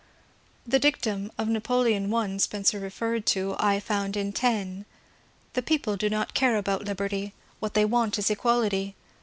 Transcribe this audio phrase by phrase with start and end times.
[0.65, 4.85] The dictum of Napoleon I Spencer referred to I found in Taine:
[5.49, 8.95] *^ The people do not care about Liberty; what they want is Equality.